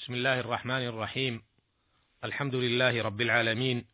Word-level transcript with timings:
بسم 0.00 0.14
الله 0.14 0.40
الرحمن 0.40 0.86
الرحيم 0.86 1.42
الحمد 2.24 2.54
لله 2.54 3.02
رب 3.02 3.20
العالمين 3.20 3.84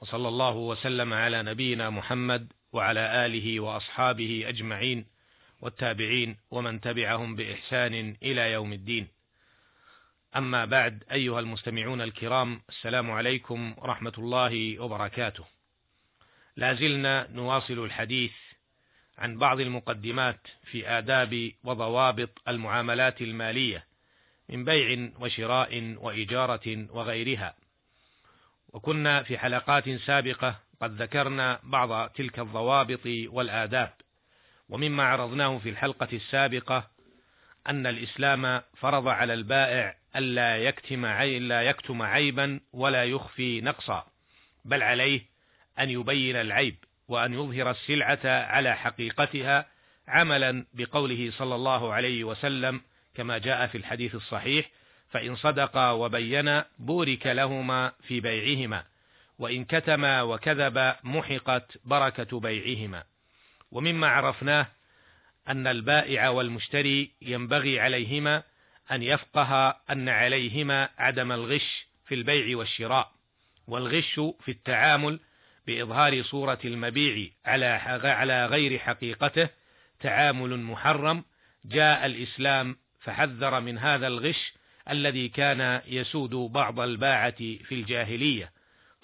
وصلى 0.00 0.28
الله 0.28 0.54
وسلم 0.56 1.12
على 1.12 1.42
نبينا 1.42 1.90
محمد 1.90 2.52
وعلى 2.72 3.26
اله 3.26 3.60
واصحابه 3.60 4.44
اجمعين 4.48 5.06
والتابعين 5.60 6.36
ومن 6.50 6.80
تبعهم 6.80 7.36
باحسان 7.36 8.16
الى 8.22 8.52
يوم 8.52 8.72
الدين 8.72 9.08
اما 10.36 10.64
بعد 10.64 11.04
ايها 11.12 11.40
المستمعون 11.40 12.00
الكرام 12.00 12.60
السلام 12.68 13.10
عليكم 13.10 13.74
ورحمه 13.78 14.12
الله 14.18 14.78
وبركاته 14.78 15.44
لا 16.56 16.74
زلنا 16.74 17.28
نواصل 17.30 17.84
الحديث 17.84 18.32
عن 19.18 19.38
بعض 19.38 19.60
المقدمات 19.60 20.40
في 20.70 20.88
آداب 20.90 21.52
وضوابط 21.64 22.30
المعاملات 22.48 23.20
المالية 23.22 23.89
من 24.50 24.64
بيع 24.64 25.10
وشراء 25.20 25.94
وإجارة 26.00 26.86
وغيرها 26.90 27.54
وكنا 28.72 29.22
في 29.22 29.38
حلقات 29.38 29.90
سابقة 29.90 30.54
قد 30.82 31.02
ذكرنا 31.02 31.60
بعض 31.62 32.10
تلك 32.10 32.38
الضوابط 32.38 33.06
والآداب 33.06 33.92
ومما 34.68 35.02
عرضناه 35.02 35.58
في 35.58 35.68
الحلقة 35.68 36.08
السابقة 36.12 36.88
أن 37.66 37.86
الإسلام 37.86 38.62
فرض 38.78 39.08
على 39.08 39.34
البائع 39.34 39.96
ألا 40.16 40.56
يكتم 40.58 41.06
لا 41.48 41.62
يكتم 41.62 42.02
عيبا 42.02 42.60
ولا 42.72 43.04
يخفي 43.04 43.60
نقصا 43.60 44.06
بل 44.64 44.82
عليه 44.82 45.20
أن 45.78 45.90
يبين 45.90 46.36
العيب 46.36 46.74
وأن 47.08 47.34
يظهر 47.34 47.70
السلعة 47.70 48.18
على 48.42 48.76
حقيقتها 48.76 49.66
عملا 50.08 50.64
بقوله 50.74 51.30
صلى 51.36 51.54
الله 51.54 51.92
عليه 51.92 52.24
وسلم 52.24 52.80
كما 53.14 53.38
جاء 53.38 53.66
في 53.66 53.78
الحديث 53.78 54.14
الصحيح 54.14 54.70
فإن 55.10 55.36
صدقا 55.36 55.90
وبينا 55.90 56.66
بورك 56.78 57.26
لهما 57.26 57.92
في 58.02 58.20
بيعهما 58.20 58.84
وإن 59.38 59.64
كتما 59.64 60.22
وكذبا 60.22 60.96
محقت 61.04 61.78
بركة 61.84 62.40
بيعهما 62.40 63.02
ومما 63.70 64.08
عرفناه 64.08 64.66
أن 65.48 65.66
البائع 65.66 66.28
والمشتري 66.28 67.10
ينبغي 67.22 67.80
عليهما 67.80 68.42
أن 68.92 69.02
يفقها 69.02 69.80
أن 69.92 70.08
عليهما 70.08 70.88
عدم 70.98 71.32
الغش 71.32 71.86
في 72.06 72.14
البيع 72.14 72.56
والشراء 72.58 73.12
والغش 73.66 74.14
في 74.40 74.48
التعامل 74.48 75.20
بإظهار 75.66 76.22
صورة 76.22 76.58
المبيع 76.64 77.28
على 77.46 78.46
غير 78.46 78.78
حقيقته 78.78 79.48
تعامل 80.00 80.58
محرم 80.60 81.24
جاء 81.64 82.06
الإسلام 82.06 82.76
فحذر 83.00 83.60
من 83.60 83.78
هذا 83.78 84.06
الغش 84.06 84.52
الذي 84.90 85.28
كان 85.28 85.82
يسود 85.86 86.30
بعض 86.30 86.80
الباعة 86.80 87.36
في 87.38 87.72
الجاهلية 87.72 88.52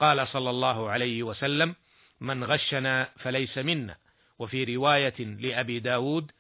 قال 0.01 0.29
صلى 0.29 0.51
الله 0.51 0.91
عليه 0.91 1.23
وسلم 1.23 1.75
من 2.21 2.45
غشنا 2.45 3.09
فليس 3.19 3.59
منا 3.59 3.97
وفي 4.39 4.77
رواية 4.77 5.19
لأبي 5.25 5.79
داود 5.79 6.31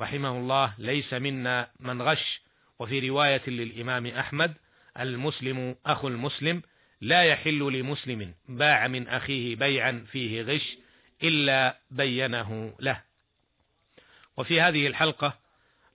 رحمه 0.00 0.30
الله 0.38 0.74
ليس 0.78 1.14
منا 1.14 1.70
من 1.80 2.02
غش 2.02 2.40
وفي 2.78 3.08
رواية 3.08 3.42
للإمام 3.50 4.06
أحمد 4.06 4.54
المسلم 5.00 5.76
أخو 5.86 6.08
المسلم 6.08 6.62
لا 7.00 7.24
يحل 7.24 7.58
لمسلم 7.72 8.34
باع 8.48 8.88
من 8.88 9.08
أخيه 9.08 9.56
بيعا 9.56 10.06
فيه 10.12 10.42
غش 10.42 10.76
إلا 11.22 11.78
بينه 11.90 12.74
له 12.80 13.00
وفي 14.36 14.60
هذه 14.60 14.86
الحلقة 14.86 15.43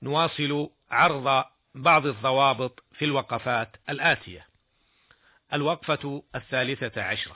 نواصل 0.04 0.70
عرض 0.92 1.46
بعض 1.76 2.06
الضوابط 2.06 2.84
في 2.94 3.06
الوقفات 3.06 3.70
الآتية 3.90 4.48
الوقفة 5.54 6.24
الثالثة 6.36 7.02
عشرة 7.02 7.36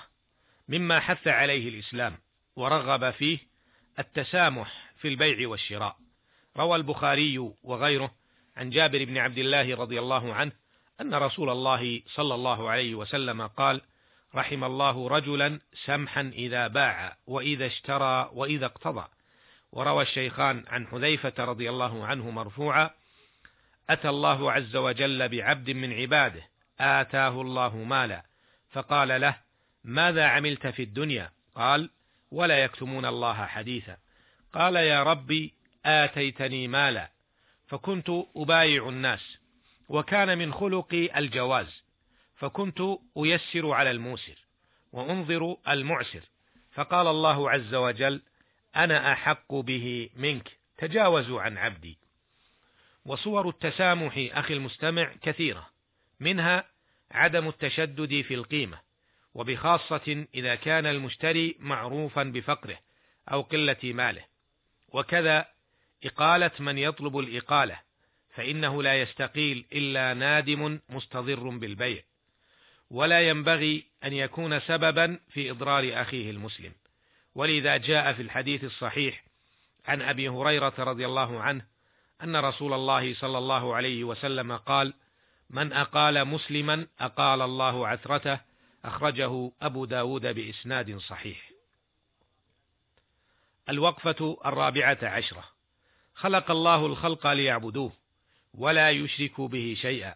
مما 0.67 0.99
حث 0.99 1.27
عليه 1.27 1.69
الإسلام 1.69 2.17
ورغب 2.55 3.11
فيه 3.11 3.39
التسامح 3.99 4.91
في 4.97 5.07
البيع 5.07 5.49
والشراء 5.49 5.97
روى 6.57 6.75
البخاري 6.75 7.37
وغيره 7.63 8.11
عن 8.57 8.69
جابر 8.69 9.05
بن 9.05 9.17
عبد 9.17 9.37
الله 9.37 9.75
رضي 9.75 9.99
الله 9.99 10.33
عنه 10.33 10.51
أن 11.01 11.15
رسول 11.15 11.49
الله 11.49 12.01
صلى 12.07 12.35
الله 12.35 12.69
عليه 12.69 12.95
وسلم 12.95 13.47
قال: 13.47 13.81
رحم 14.35 14.63
الله 14.63 15.07
رجلا 15.07 15.59
سمحا 15.85 16.21
إذا 16.21 16.67
باع 16.67 17.17
وإذا 17.27 17.65
اشترى 17.67 18.29
وإذا 18.33 18.65
اقتضى 18.65 19.05
وروى 19.73 20.03
الشيخان 20.03 20.63
عن 20.67 20.87
حذيفة 20.87 21.33
رضي 21.39 21.69
الله 21.69 22.05
عنه 22.05 22.29
مرفوعا: 22.29 22.89
أتى 23.89 24.09
الله 24.09 24.51
عز 24.51 24.75
وجل 24.75 25.29
بعبد 25.29 25.69
من 25.71 25.93
عباده 25.93 26.41
آتاه 26.79 27.41
الله 27.41 27.77
مالا 27.77 28.23
فقال 28.71 29.21
له: 29.21 29.35
ماذا 29.83 30.23
عملت 30.25 30.67
في 30.67 30.83
الدنيا؟ 30.83 31.31
قال: 31.55 31.89
ولا 32.31 32.63
يكتمون 32.63 33.05
الله 33.05 33.45
حديثا. 33.45 33.97
قال 34.53 34.75
يا 34.75 35.03
ربي 35.03 35.53
آتيتني 35.85 36.67
مالا 36.67 37.11
فكنت 37.67 38.07
أبايع 38.35 38.87
الناس 38.89 39.37
وكان 39.89 40.37
من 40.37 40.53
خلقي 40.53 41.19
الجواز 41.19 41.83
فكنت 42.35 42.81
أيسر 43.17 43.71
على 43.71 43.91
الموسر 43.91 44.35
وأنظر 44.91 45.57
المعسر 45.67 46.21
فقال 46.73 47.07
الله 47.07 47.49
عز 47.51 47.75
وجل: 47.75 48.21
أنا 48.75 49.13
أحق 49.13 49.53
به 49.53 50.09
منك 50.15 50.51
تجاوزوا 50.77 51.41
عن 51.41 51.57
عبدي 51.57 51.97
وصور 53.05 53.49
التسامح 53.49 54.13
أخي 54.17 54.53
المستمع 54.53 55.13
كثيرة 55.21 55.69
منها 56.19 56.65
عدم 57.11 57.47
التشدد 57.47 58.21
في 58.21 58.33
القيمة 58.33 58.79
وبخاصة 59.33 60.25
إذا 60.35 60.55
كان 60.55 60.85
المشتري 60.85 61.55
معروفا 61.59 62.23
بفقره 62.23 62.79
أو 63.31 63.41
قلة 63.41 63.77
ماله 63.83 64.25
وكذا 64.89 65.45
إقالة 66.05 66.51
من 66.59 66.77
يطلب 66.77 67.17
الإقالة 67.17 67.79
فإنه 68.35 68.83
لا 68.83 69.01
يستقيل 69.01 69.65
إلا 69.73 70.13
نادم 70.13 70.79
مستضر 70.89 71.49
بالبيع 71.49 72.03
ولا 72.89 73.29
ينبغي 73.29 73.83
أن 74.03 74.13
يكون 74.13 74.59
سببا 74.59 75.19
في 75.29 75.51
إضرار 75.51 75.91
أخيه 76.01 76.31
المسلم 76.31 76.71
ولذا 77.35 77.77
جاء 77.77 78.13
في 78.13 78.21
الحديث 78.21 78.63
الصحيح 78.63 79.23
عن 79.85 80.01
ابي 80.01 80.29
هريره 80.29 80.73
رضي 80.79 81.05
الله 81.05 81.41
عنه 81.41 81.65
ان 82.23 82.35
رسول 82.35 82.73
الله 82.73 83.13
صلى 83.13 83.37
الله 83.37 83.75
عليه 83.75 84.03
وسلم 84.03 84.57
قال 84.57 84.93
من 85.49 85.73
اقال 85.73 86.27
مسلما 86.27 86.87
اقال 86.99 87.41
الله 87.41 87.87
عثرته 87.87 88.39
اخرجه 88.85 89.51
ابو 89.61 89.85
داود 89.85 90.21
باسناد 90.25 90.97
صحيح 90.97 91.51
الوقفه 93.69 94.37
الرابعه 94.45 94.97
عشره 95.01 95.43
خلق 96.15 96.51
الله 96.51 96.85
الخلق 96.85 97.27
ليعبدوه 97.27 97.93
ولا 98.53 98.89
يشركوا 98.89 99.47
به 99.47 99.75
شيئا 99.81 100.15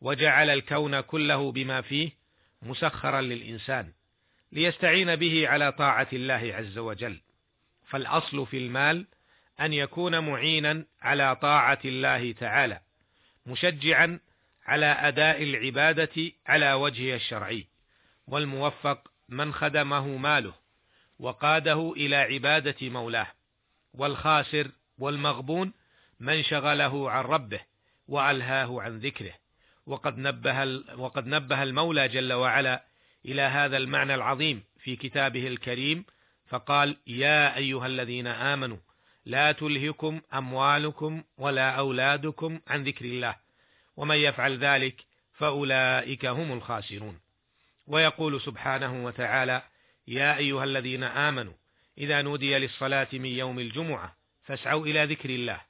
وجعل 0.00 0.50
الكون 0.50 1.00
كله 1.00 1.52
بما 1.52 1.80
فيه 1.80 2.10
مسخرا 2.62 3.20
للانسان 3.20 3.92
ليستعين 4.52 5.16
به 5.16 5.48
على 5.48 5.72
طاعة 5.72 6.08
الله 6.12 6.50
عز 6.56 6.78
وجل، 6.78 7.20
فالأصل 7.88 8.46
في 8.46 8.56
المال 8.58 9.06
أن 9.60 9.72
يكون 9.72 10.18
معينا 10.30 10.84
على 11.00 11.36
طاعة 11.36 11.78
الله 11.84 12.32
تعالى، 12.32 12.80
مشجعا 13.46 14.20
على 14.66 14.86
أداء 14.86 15.42
العبادة 15.42 16.32
على 16.46 16.72
وجهها 16.72 17.16
الشرعي، 17.16 17.66
والموفق 18.26 19.08
من 19.28 19.52
خدمه 19.52 20.16
ماله، 20.16 20.54
وقاده 21.18 21.92
إلى 21.96 22.16
عبادة 22.16 22.88
مولاه، 22.88 23.26
والخاسر 23.94 24.68
والمغبون 24.98 25.72
من 26.20 26.42
شغله 26.42 27.10
عن 27.10 27.24
ربه 27.24 27.60
وألهاه 28.08 28.82
عن 28.82 28.98
ذكره، 28.98 29.34
وقد 29.86 30.18
نبه 30.18 30.82
وقد 30.98 31.26
نبه 31.26 31.62
المولى 31.62 32.08
جل 32.08 32.32
وعلا 32.32 32.87
إلى 33.26 33.42
هذا 33.42 33.76
المعنى 33.76 34.14
العظيم 34.14 34.62
في 34.80 34.96
كتابه 34.96 35.46
الكريم 35.46 36.04
فقال 36.46 36.96
يا 37.06 37.56
أيها 37.56 37.86
الذين 37.86 38.26
آمنوا 38.26 38.76
لا 39.24 39.52
تلهكم 39.52 40.20
أموالكم 40.34 41.22
ولا 41.38 41.70
أولادكم 41.70 42.60
عن 42.66 42.84
ذكر 42.84 43.04
الله 43.04 43.36
ومن 43.96 44.16
يفعل 44.16 44.58
ذلك 44.58 44.96
فأولئك 45.34 46.26
هم 46.26 46.52
الخاسرون 46.52 47.20
ويقول 47.86 48.40
سبحانه 48.40 49.04
وتعالى 49.04 49.62
يا 50.06 50.36
أيها 50.36 50.64
الذين 50.64 51.02
آمنوا 51.04 51.52
إذا 51.98 52.22
نودي 52.22 52.58
للصلاة 52.58 53.08
من 53.12 53.26
يوم 53.26 53.58
الجمعة 53.58 54.16
فاسعوا 54.44 54.86
إلى 54.86 55.04
ذكر 55.04 55.30
الله 55.30 55.60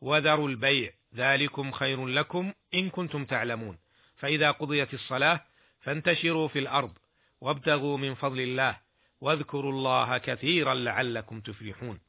وذروا 0.00 0.48
البيع 0.48 0.90
ذلكم 1.14 1.70
خير 1.70 2.06
لكم 2.06 2.52
إن 2.74 2.90
كنتم 2.90 3.24
تعلمون 3.24 3.78
فإذا 4.16 4.50
قضيت 4.50 4.94
الصلاة 4.94 5.40
فانتشروا 5.84 6.48
في 6.48 6.58
الارض 6.58 6.92
وابتغوا 7.40 7.98
من 7.98 8.14
فضل 8.14 8.40
الله 8.40 8.76
واذكروا 9.20 9.72
الله 9.72 10.18
كثيرا 10.18 10.74
لعلكم 10.74 11.40
تفلحون 11.40 12.00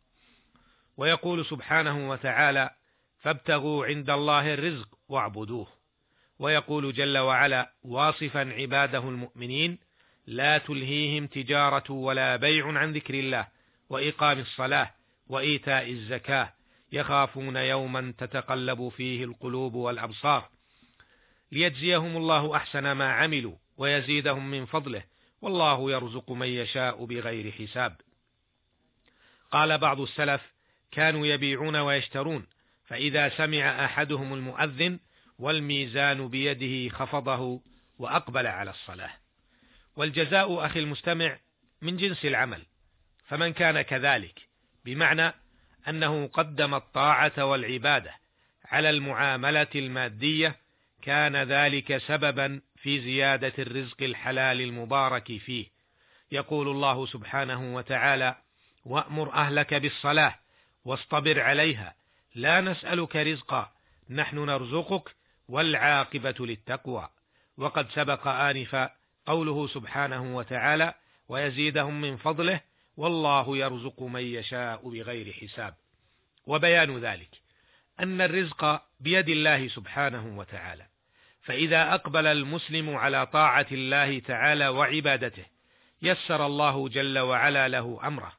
ويقول 0.97 1.45
سبحانه 1.45 2.09
وتعالى 2.09 2.69
فابتغوا 3.19 3.85
عند 3.85 4.09
الله 4.09 4.53
الرزق 4.53 4.87
واعبدوه 5.09 5.67
ويقول 6.39 6.93
جل 6.93 7.17
وعلا 7.17 7.71
واصفا 7.83 8.39
عباده 8.39 8.99
المؤمنين 8.99 9.77
لا 10.27 10.57
تلهيهم 10.57 11.27
تجاره 11.27 11.91
ولا 11.91 12.35
بيع 12.35 12.71
عن 12.77 12.93
ذكر 12.93 13.13
الله 13.13 13.47
واقام 13.89 14.39
الصلاه 14.39 14.91
وايتاء 15.27 15.91
الزكاه 15.91 16.53
يخافون 16.91 17.57
يوما 17.57 18.13
تتقلب 18.17 18.89
فيه 18.89 19.23
القلوب 19.23 19.73
والابصار 19.73 20.49
ليجزيهم 21.51 22.17
الله 22.17 22.55
احسن 22.57 22.91
ما 22.91 23.13
عملوا 23.13 23.55
ويزيدهم 23.77 24.51
من 24.51 24.65
فضله 24.65 25.03
والله 25.41 25.91
يرزق 25.91 26.31
من 26.31 26.47
يشاء 26.47 27.05
بغير 27.05 27.51
حساب 27.51 27.95
قال 29.51 29.77
بعض 29.77 30.01
السلف 30.01 30.41
كانوا 30.91 31.27
يبيعون 31.27 31.75
ويشترون 31.75 32.47
فاذا 32.85 33.29
سمع 33.29 33.85
احدهم 33.85 34.33
المؤذن 34.33 34.99
والميزان 35.39 36.27
بيده 36.27 36.95
خفضه 36.95 37.61
واقبل 37.97 38.47
على 38.47 38.69
الصلاه 38.69 39.11
والجزاء 39.95 40.65
اخي 40.65 40.79
المستمع 40.79 41.39
من 41.81 41.97
جنس 41.97 42.25
العمل 42.25 42.65
فمن 43.27 43.53
كان 43.53 43.81
كذلك 43.81 44.39
بمعنى 44.85 45.33
انه 45.87 46.27
قدم 46.27 46.73
الطاعه 46.75 47.45
والعباده 47.45 48.15
على 48.71 48.89
المعامله 48.89 49.67
الماديه 49.75 50.59
كان 51.05 51.35
ذلك 51.37 51.97
سببا 51.97 52.61
في 52.75 53.01
زياده 53.01 53.53
الرزق 53.59 54.01
الحلال 54.03 54.61
المبارك 54.61 55.37
فيه 55.37 55.65
يقول 56.31 56.67
الله 56.67 57.05
سبحانه 57.05 57.75
وتعالى 57.75 58.35
وامر 58.85 59.33
اهلك 59.33 59.73
بالصلاه 59.73 60.35
واصطبر 60.85 61.39
عليها 61.41 61.95
لا 62.35 62.61
نسالك 62.61 63.15
رزقا 63.15 63.71
نحن 64.09 64.39
نرزقك 64.39 65.15
والعاقبه 65.49 66.35
للتقوى 66.39 67.09
وقد 67.57 67.89
سبق 67.89 68.27
انفا 68.27 68.89
قوله 69.25 69.67
سبحانه 69.67 70.35
وتعالى 70.35 70.93
ويزيدهم 71.29 72.01
من 72.01 72.17
فضله 72.17 72.59
والله 72.97 73.57
يرزق 73.57 74.01
من 74.01 74.21
يشاء 74.23 74.89
بغير 74.89 75.33
حساب 75.33 75.73
وبيان 76.45 76.97
ذلك 76.99 77.29
ان 77.99 78.21
الرزق 78.21 78.81
بيد 78.99 79.29
الله 79.29 79.67
سبحانه 79.67 80.37
وتعالى 80.37 80.85
فإذا 81.45 81.93
أقبل 81.93 82.27
المسلم 82.27 82.95
على 82.95 83.25
طاعة 83.27 83.67
الله 83.71 84.19
تعالى 84.19 84.67
وعبادته 84.67 85.45
يسر 86.01 86.45
الله 86.45 86.89
جل 86.89 87.19
وعلا 87.19 87.67
له 87.67 87.99
أمره 88.07 88.31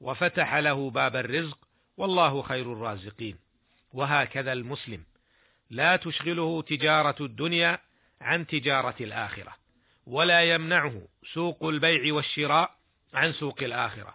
وفتح 0.00 0.54
له 0.54 0.90
باب 0.90 1.16
الرزق 1.16 1.58
والله 1.96 2.42
خير 2.42 2.72
الرازقين 2.72 3.36
وهكذا 3.92 4.52
المسلم 4.52 5.02
لا 5.70 5.96
تشغله 5.96 6.62
تجارة 6.62 7.16
الدنيا 7.20 7.78
عن 8.20 8.46
تجارة 8.46 8.94
الآخرة 9.00 9.54
ولا 10.06 10.54
يمنعه 10.54 11.02
سوق 11.34 11.64
البيع 11.64 12.14
والشراء 12.14 12.70
عن 13.14 13.32
سوق 13.32 13.62
الآخرة 13.62 14.14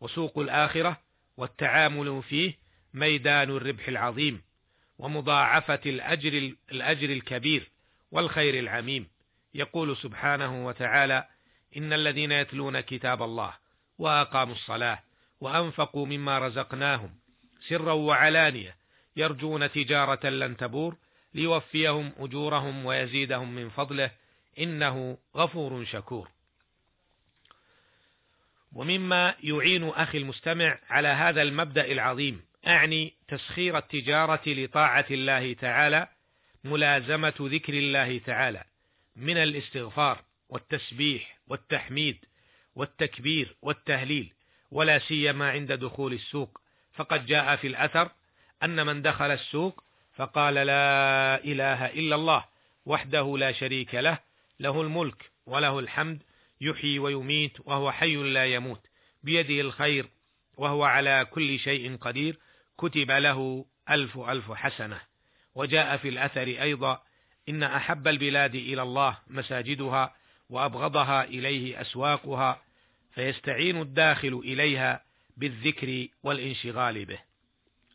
وسوق 0.00 0.38
الآخرة 0.38 1.00
والتعامل 1.36 2.22
فيه 2.22 2.56
ميدان 2.94 3.50
الربح 3.50 3.88
العظيم 3.88 4.42
ومضاعفة 4.98 5.80
الأجر 5.86 6.52
الأجر 6.72 7.10
الكبير 7.12 7.68
والخير 8.16 8.54
العميم 8.58 9.08
يقول 9.54 9.96
سبحانه 9.96 10.66
وتعالى 10.66 11.28
إن 11.76 11.92
الذين 11.92 12.32
يتلون 12.32 12.80
كتاب 12.80 13.22
الله 13.22 13.52
وأقاموا 13.98 14.54
الصلاة 14.54 15.02
وأنفقوا 15.40 16.06
مما 16.06 16.38
رزقناهم 16.38 17.14
سرا 17.68 17.92
وعلانية 17.92 18.76
يرجون 19.16 19.70
تجارة 19.72 20.26
لن 20.28 20.56
تبور 20.56 20.96
ليوفيهم 21.34 22.12
أجورهم 22.18 22.86
ويزيدهم 22.86 23.54
من 23.54 23.70
فضله 23.70 24.10
إنه 24.58 25.18
غفور 25.36 25.84
شكور 25.84 26.28
ومما 28.72 29.34
يعين 29.42 29.88
أخي 29.88 30.18
المستمع 30.18 30.78
على 30.90 31.08
هذا 31.08 31.42
المبدأ 31.42 31.84
العظيم 31.92 32.40
أعني 32.66 33.14
تسخير 33.28 33.78
التجارة 33.78 34.42
لطاعة 34.46 35.06
الله 35.10 35.52
تعالى 35.52 36.08
ملازمة 36.66 37.34
ذكر 37.40 37.74
الله 37.74 38.18
تعالى 38.18 38.64
من 39.16 39.36
الاستغفار 39.36 40.24
والتسبيح 40.48 41.38
والتحميد 41.48 42.18
والتكبير 42.76 43.56
والتهليل 43.62 44.32
ولا 44.70 44.98
سيما 44.98 45.50
عند 45.50 45.72
دخول 45.72 46.12
السوق 46.12 46.60
فقد 46.94 47.26
جاء 47.26 47.56
في 47.56 47.66
الأثر 47.66 48.10
أن 48.62 48.86
من 48.86 49.02
دخل 49.02 49.30
السوق 49.30 49.82
فقال 50.16 50.54
لا 50.54 51.44
إله 51.44 51.86
إلا 51.86 52.14
الله 52.14 52.44
وحده 52.86 53.36
لا 53.38 53.52
شريك 53.52 53.94
له 53.94 54.18
له 54.60 54.80
الملك 54.82 55.24
وله 55.46 55.78
الحمد 55.78 56.22
يحيي 56.60 56.98
ويميت 56.98 57.52
وهو 57.64 57.92
حي 57.92 58.16
لا 58.16 58.46
يموت 58.46 58.80
بيده 59.22 59.60
الخير 59.60 60.08
وهو 60.56 60.84
على 60.84 61.26
كل 61.30 61.58
شيء 61.58 61.96
قدير 61.96 62.38
كتب 62.78 63.10
له 63.10 63.64
ألف 63.90 64.18
ألف 64.18 64.52
حسنة 64.52 65.00
وجاء 65.56 65.96
في 65.96 66.08
الأثر 66.08 66.42
أيضا 66.46 67.02
إن 67.48 67.62
أحب 67.62 68.08
البلاد 68.08 68.54
إلى 68.54 68.82
الله 68.82 69.16
مساجدها 69.28 70.14
وأبغضها 70.50 71.24
إليه 71.24 71.80
أسواقها 71.80 72.62
فيستعين 73.14 73.80
الداخل 73.80 74.40
إليها 74.44 75.02
بالذكر 75.36 76.06
والانشغال 76.22 77.04
به. 77.04 77.18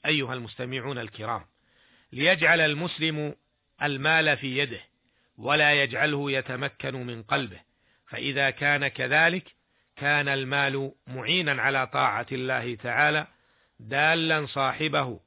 أيها 0.06 0.34
المستمعون 0.34 0.98
الكرام، 0.98 1.46
ليجعل 2.14 2.62
المسلم 2.62 3.36
المال 3.84 4.38
في 4.38 4.58
يده، 4.58 4.80
ولا 5.38 5.84
يجعله 5.84 6.32
يتمكن 6.32 6.96
من 7.08 7.24
قلبه، 7.24 7.60
فإذا 8.08 8.50
كان 8.50 8.88
كذلك 8.88 9.44
كان 9.98 10.28
المال 10.28 10.92
معينا 11.08 11.62
على 11.62 11.88
طاعة 11.88 12.28
الله 12.32 12.76
تعالى، 12.76 13.28
دالا 13.80 14.46
صاحبه 14.46 15.20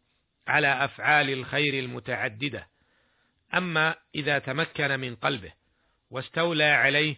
على 0.49 0.85
أفعال 0.85 1.31
الخير 1.31 1.85
المتعددة 1.85 2.69
أما 3.55 3.95
إذا 4.15 4.39
تمكن 4.39 5.01
من 5.01 5.15
قلبه 5.17 5.53
واستولى 6.11 6.65
عليه 6.65 7.17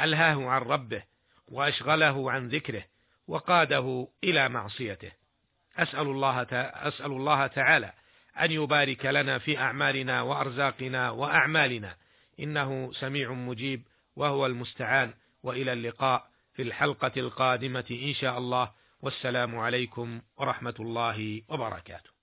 ألهاه 0.00 0.48
عن 0.50 0.60
ربه 0.62 1.02
وأشغله 1.48 2.30
عن 2.32 2.48
ذكره 2.48 2.84
وقاده 3.28 4.08
إلى 4.24 4.48
معصيته 4.48 5.12
أسأل 5.76 6.06
الله 6.06 6.42
أسأل 6.72 7.06
الله 7.12 7.46
تعالى 7.46 7.92
أن 8.40 8.50
يبارك 8.52 9.06
لنا 9.06 9.38
في 9.38 9.58
أعمالنا 9.58 10.22
وأرزاقنا 10.22 11.10
وأعمالنا 11.10 11.96
إنه 12.40 12.92
سميع 12.92 13.32
مجيب 13.32 13.86
وهو 14.16 14.46
المستعان 14.46 15.14
وإلى 15.42 15.72
اللقاء 15.72 16.28
في 16.54 16.62
الحلقة 16.62 17.12
القادمة 17.16 17.84
إن 17.90 18.14
شاء 18.14 18.38
الله 18.38 18.72
والسلام 19.02 19.58
عليكم 19.58 20.20
ورحمة 20.36 20.74
الله 20.80 21.42
وبركاته 21.48 22.15